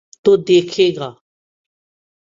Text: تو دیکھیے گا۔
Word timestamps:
تو 0.23 0.31
دیکھیے 0.47 0.87
گا۔ 0.97 1.09